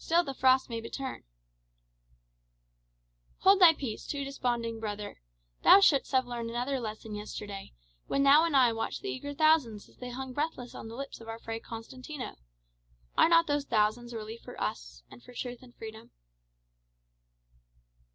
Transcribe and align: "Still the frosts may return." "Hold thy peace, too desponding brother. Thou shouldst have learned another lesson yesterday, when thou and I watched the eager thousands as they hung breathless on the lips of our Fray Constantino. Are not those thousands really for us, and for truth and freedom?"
"Still 0.03 0.23
the 0.23 0.33
frosts 0.33 0.67
may 0.67 0.81
return." 0.81 1.23
"Hold 3.41 3.61
thy 3.61 3.75
peace, 3.75 4.07
too 4.07 4.23
desponding 4.23 4.79
brother. 4.79 5.21
Thou 5.61 5.79
shouldst 5.79 6.11
have 6.13 6.25
learned 6.25 6.49
another 6.49 6.79
lesson 6.79 7.13
yesterday, 7.13 7.73
when 8.07 8.23
thou 8.23 8.43
and 8.43 8.57
I 8.57 8.73
watched 8.73 9.03
the 9.03 9.09
eager 9.09 9.35
thousands 9.35 9.87
as 9.89 9.97
they 9.97 10.09
hung 10.09 10.33
breathless 10.33 10.73
on 10.73 10.87
the 10.87 10.95
lips 10.95 11.21
of 11.21 11.27
our 11.27 11.37
Fray 11.37 11.59
Constantino. 11.59 12.37
Are 13.15 13.29
not 13.29 13.45
those 13.45 13.65
thousands 13.65 14.11
really 14.11 14.37
for 14.39 14.59
us, 14.59 15.03
and 15.11 15.21
for 15.21 15.33
truth 15.35 15.61
and 15.61 15.75
freedom?" 15.75 16.09